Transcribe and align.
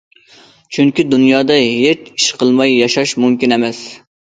چۈنكى، 0.77 1.05
دۇنيادا 1.11 1.59
ھېچ 1.61 2.13
ئىش 2.17 2.29
قىلماي 2.43 2.77
ياشاش 2.83 3.19
مۇمكىن 3.23 3.61
ئەمەس. 3.65 3.89